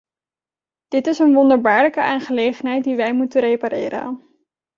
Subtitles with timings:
[0.87, 4.23] Dit is een wonderbaarlijke aangelegenheid die wij moeten repareren.